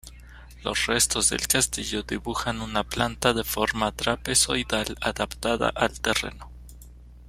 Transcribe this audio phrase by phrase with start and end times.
[0.63, 6.49] Los restos del castillo dibujan una planta de forma trapezoidal adaptada al terreno.